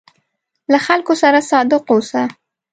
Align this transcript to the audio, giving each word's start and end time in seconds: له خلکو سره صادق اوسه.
له 0.71 0.77
خلکو 0.85 1.13
سره 1.21 1.39
صادق 1.49 1.83
اوسه. 1.93 2.23